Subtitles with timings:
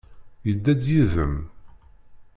[0.47, 1.35] Yedda-d yid-m?